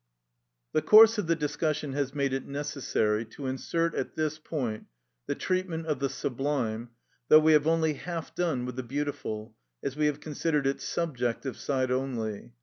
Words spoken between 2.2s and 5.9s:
it necessary to insert at this point the treatment